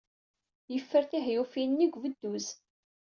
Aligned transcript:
Yeffer 0.73 1.03
tihyufin-nni 1.09 1.87
deg 1.87 1.95
ubduz. 1.97 2.47